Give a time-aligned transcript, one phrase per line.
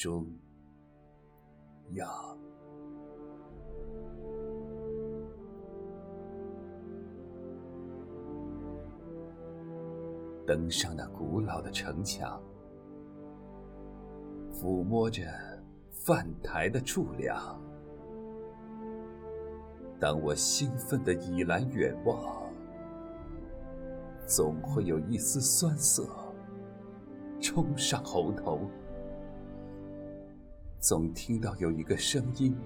[0.00, 0.26] 中
[1.90, 2.08] 央。
[10.46, 12.40] 登上那古老的城墙，
[14.50, 15.22] 抚摸着
[15.90, 17.60] 饭台的柱梁。
[20.00, 22.50] 当我兴奋地倚栏远望，
[24.26, 26.08] 总会有一丝酸涩
[27.38, 28.60] 冲上喉头。
[30.80, 32.56] 总听到有一个声音，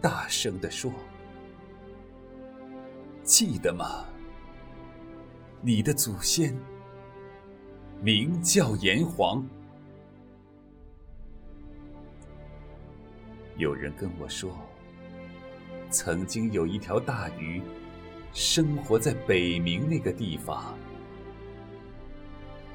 [0.00, 0.92] 大声地说
[3.24, 4.04] ：“记得吗？”
[5.60, 6.56] 你的祖先
[8.00, 9.44] 名叫炎黄。
[13.56, 14.56] 有人跟我说，
[15.90, 17.60] 曾经有一条大鱼
[18.32, 20.78] 生活在北冥那个地方，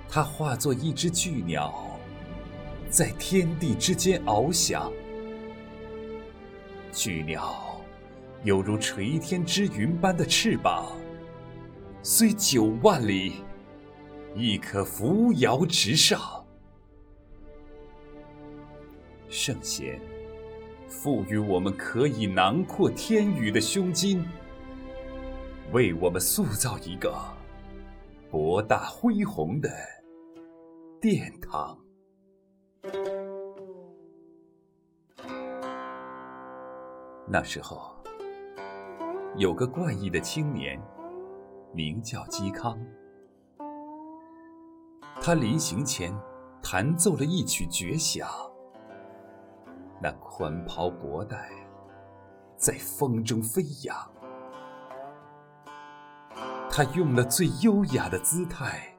[0.10, 1.93] 它化作一只巨鸟，
[2.94, 4.94] 在天地之间翱翔。
[6.92, 7.82] 巨鸟
[8.44, 10.96] 犹如垂天之云般的翅膀。
[12.04, 13.38] 虽九万里，
[14.36, 16.46] 亦可扶摇直上。
[19.28, 20.00] 圣贤
[20.88, 24.24] 赋予我们可以囊括天宇的胸襟，
[25.72, 27.12] 为我们塑造一个
[28.30, 29.68] 博大恢宏的
[31.02, 31.83] 殿堂。
[37.28, 37.96] 那时候，
[39.36, 40.82] 有个怪异的青年。
[41.76, 42.80] 名叫嵇康，
[45.20, 46.16] 他临行前
[46.62, 48.30] 弹奏了一曲绝响，
[50.00, 51.50] 那宽袍薄带
[52.56, 53.98] 在风中飞扬。
[56.70, 58.96] 他用了最优雅的姿态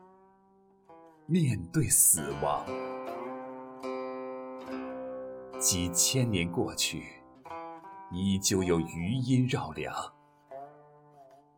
[1.26, 2.66] 面对死亡。
[5.64, 7.22] 几千年过去，
[8.12, 9.94] 依旧有余音绕梁，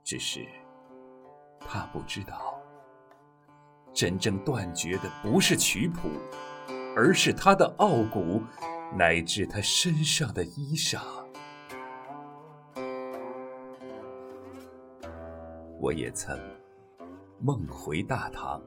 [0.04, 0.46] 只是。
[1.58, 2.56] 他不知道，
[3.92, 6.08] 真正断绝的不是曲谱，
[6.94, 8.40] 而是他的傲骨，
[8.96, 11.00] 乃至他身上的衣裳。
[15.80, 16.38] 我也曾
[17.40, 18.62] 梦回大唐，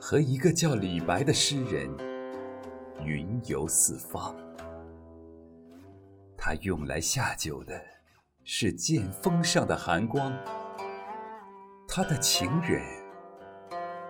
[0.00, 1.88] 和一个叫李白的诗人
[3.02, 4.34] 云游四方。
[6.36, 7.82] 他用来下酒的
[8.44, 10.32] 是剑锋上的寒光。
[11.88, 12.82] 他的情人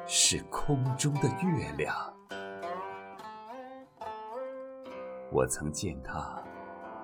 [0.06, 1.95] 是空中的月亮。
[5.31, 6.43] 我曾见他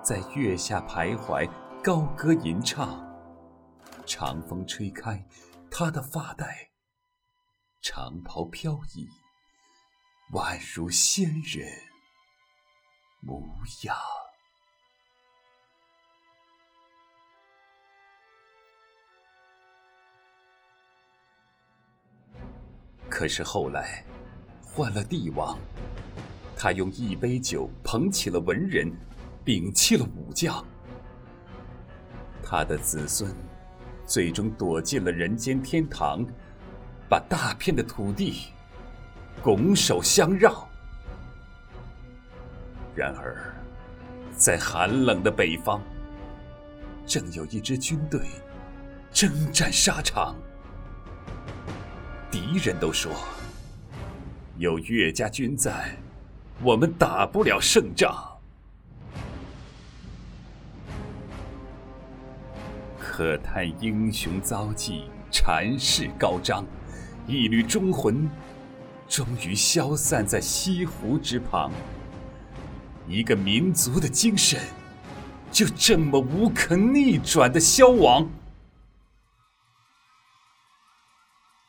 [0.01, 1.49] 在月下徘徊，
[1.83, 3.07] 高歌吟唱。
[4.05, 5.23] 长风吹开
[5.69, 6.71] 他的发带，
[7.81, 9.07] 长袍飘逸，
[10.31, 11.67] 宛如仙人
[13.19, 13.43] 模
[13.83, 13.95] 样。
[23.09, 24.05] 可是后来，
[24.63, 25.59] 换了帝王，
[26.55, 28.89] 他用一杯酒捧起了文人，
[29.43, 30.65] 摒弃了武将。
[32.41, 33.35] 他的子孙
[34.05, 36.25] 最终躲进了人间天堂，
[37.09, 38.53] 把大片的土地
[39.41, 40.53] 拱手相让。
[42.95, 43.55] 然而，
[44.35, 45.81] 在寒冷的北方，
[47.05, 48.21] 正有一支军队
[49.11, 50.35] 征战沙场。
[52.29, 53.11] 敌人都说，
[54.57, 55.97] 有岳家军在，
[56.61, 58.27] 我们打不了胜仗。
[62.99, 66.65] 可叹英雄遭际，禅势高张，
[67.27, 68.29] 一缕忠魂
[69.11, 71.69] 终于消散在西湖之旁。
[73.09, 74.57] 一个民族的精神，
[75.51, 78.29] 就这么无可逆转的消亡。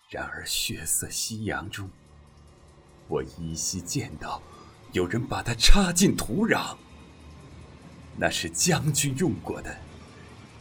[0.08, 1.90] 然而，血色夕阳中，
[3.08, 4.40] 我依稀见到
[4.92, 6.76] 有人把它插进土壤。
[8.16, 9.76] 那是将军用过的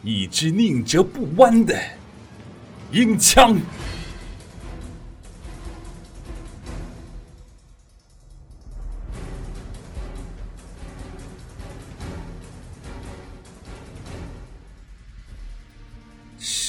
[0.01, 1.79] 一支宁折不弯的
[2.91, 3.55] 鹰枪。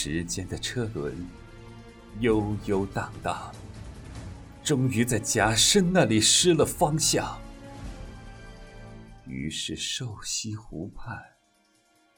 [0.04, 1.14] 时间的车轮
[2.19, 3.54] 悠悠荡荡，
[4.64, 7.40] 终于在假身那里失了方向。
[9.28, 11.22] 于是瘦西湖畔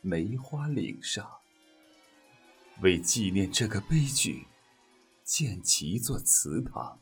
[0.01, 1.29] 梅花岭上，
[2.81, 4.47] 为纪念这个悲剧，
[5.23, 6.99] 建起一座祠堂。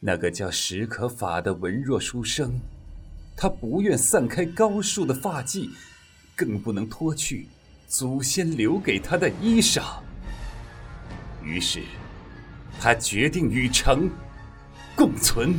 [0.00, 2.60] 那个叫史可法的文弱书生，
[3.34, 5.70] 他不愿散开高树的发髻，
[6.36, 7.48] 更不能脱去。
[7.90, 9.82] 祖先留给他的衣裳，
[11.42, 11.82] 于是
[12.78, 14.08] 他决定与城
[14.94, 15.58] 共存、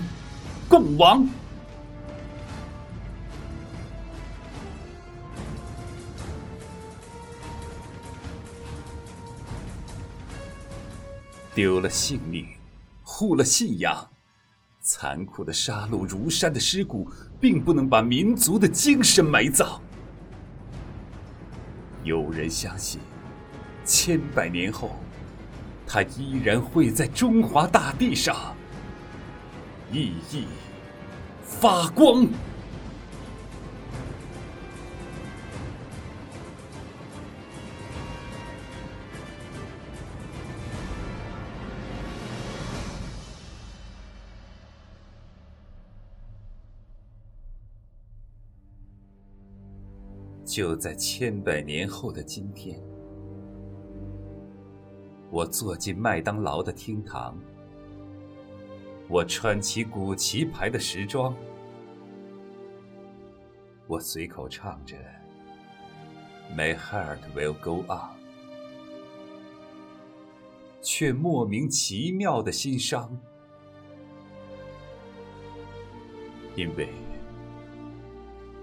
[0.70, 1.28] 共亡。
[11.54, 12.48] 丢了性命，
[13.04, 14.10] 护了信仰，
[14.80, 17.12] 残酷的杀戮如山的尸骨，
[17.42, 19.82] 并不能把民族的精神埋葬。
[22.04, 23.00] 有人相信，
[23.86, 24.96] 千百年后，
[25.86, 28.56] 它依然会在中华大地上
[29.92, 30.46] 熠熠
[31.44, 32.28] 发光。
[50.52, 52.78] 就在千百年后的今天，
[55.30, 57.40] 我坐进麦当劳的厅堂，
[59.08, 61.34] 我穿起古奇牌的时装，
[63.88, 64.98] 我随口唱着
[66.54, 68.12] “My heart will go on”，
[70.82, 73.18] 却莫名其妙的心伤，
[76.58, 76.90] 因为。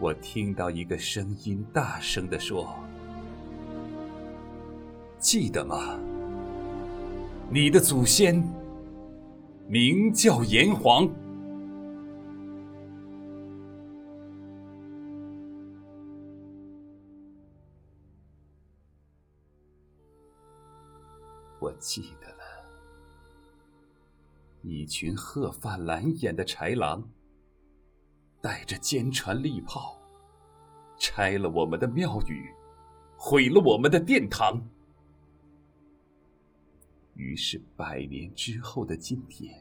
[0.01, 2.73] 我听到一个声音大声地说
[5.19, 5.99] ：“记得吗？
[7.51, 8.41] 你的祖先
[9.67, 11.11] 名叫炎黄。”
[21.59, 22.45] 我记得了，
[24.63, 27.03] 一群褐发蓝眼的豺狼。
[28.41, 29.99] 带着坚船利炮，
[30.97, 32.55] 拆了我们的庙宇，
[33.17, 34.63] 毁了我们的殿堂。
[37.15, 39.53] 于是，百年之后的今天，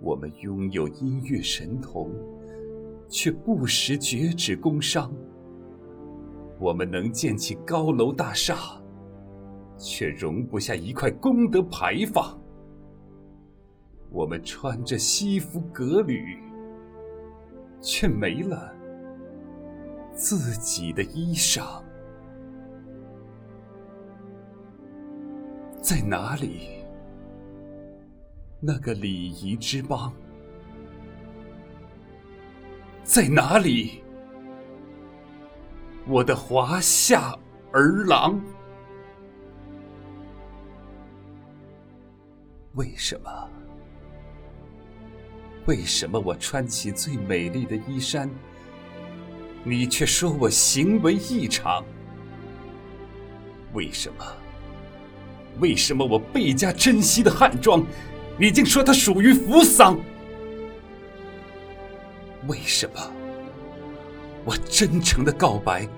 [0.00, 2.10] 我们拥有音乐神童，
[3.08, 5.08] 却不识绝指工商；
[6.58, 8.82] 我们能建起高楼大厦，
[9.78, 12.36] 却容不下一块功德牌坊；
[14.10, 16.45] 我们穿着西服革履。
[17.80, 18.72] 却没了
[20.12, 21.82] 自己的衣裳，
[25.80, 26.84] 在哪里？
[28.58, 30.12] 那个礼仪之邦，
[33.04, 34.02] 在哪里？
[36.08, 37.36] 我的华夏
[37.72, 38.40] 儿郎，
[42.74, 43.50] 为什么？
[45.66, 48.30] 为什么我穿起最美丽的衣衫，
[49.64, 51.84] 你却说我行为异常？
[53.72, 54.24] 为什么？
[55.58, 57.84] 为什么我倍加珍惜的汉装，
[58.38, 59.98] 你竟说它属于扶桑？
[62.46, 63.12] 为什么？
[64.44, 65.88] 我真诚的告白，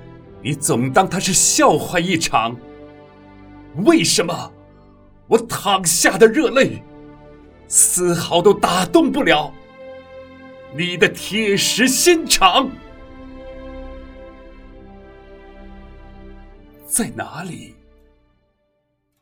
[0.42, 2.56] 你总当它是笑话一场？
[3.84, 4.52] 为什么？
[5.26, 6.82] 我淌下的热泪，
[7.66, 9.52] 丝毫都打动不了？
[10.76, 12.70] 你的铁石心肠
[16.87, 17.75] 在哪里？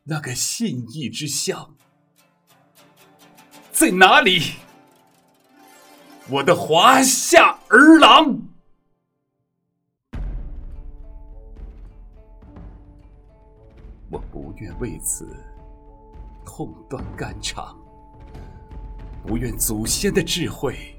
[0.03, 1.75] 那个信义之乡
[3.71, 4.53] 在哪里？
[6.29, 8.39] 我的华夏儿郎，
[14.09, 15.25] 我不愿为此
[16.45, 17.77] 痛断肝肠，
[19.25, 20.96] 不愿祖先的智慧。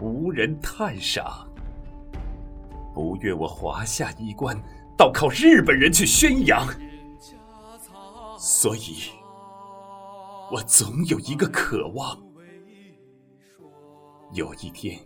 [0.00, 1.46] 无人探赏，
[2.94, 4.56] 不愿我华夏衣冠，
[4.96, 6.66] 倒靠日本人去宣扬。
[8.38, 9.10] 所以，
[10.52, 12.18] 我总有一个渴望，
[14.32, 15.00] 有一天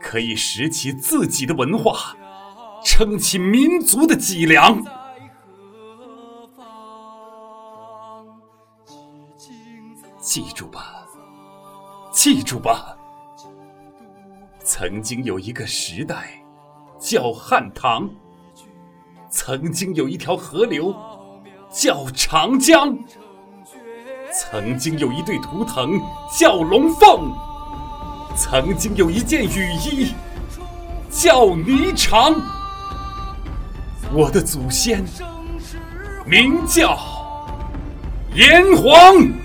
[0.00, 2.16] 可以拾起自己的文化，
[2.82, 4.82] 撑起民族的脊梁。
[10.18, 11.06] 记住吧，
[12.10, 12.96] 记住吧，
[14.66, 16.42] 曾经有一个时代
[16.98, 18.08] 叫汉唐，
[19.28, 20.94] 曾经有一条河流
[21.70, 22.96] 叫长江，
[24.32, 26.00] 曾经有一对图腾
[26.34, 27.30] 叫龙凤，
[28.34, 30.14] 曾经有一件雨衣
[31.10, 32.34] 叫霓裳。
[34.14, 35.04] 我的祖先
[36.24, 36.98] 名叫
[38.34, 39.43] 炎黄。